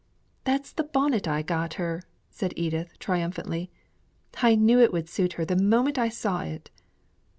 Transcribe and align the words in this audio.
"That's 0.45 0.73
the 0.73 0.83
bonnet 0.83 1.27
I 1.27 1.43
got 1.43 1.75
her!" 1.75 2.01
said 2.31 2.53
Edith, 2.55 2.97
triumphantly. 2.97 3.69
"I 4.41 4.55
knew 4.55 4.79
it 4.79 4.91
would 4.91 5.07
suit 5.07 5.33
her 5.33 5.45
the 5.45 5.55
moment 5.55 5.99
I 5.99 6.09
saw 6.09 6.39
it." 6.41 6.71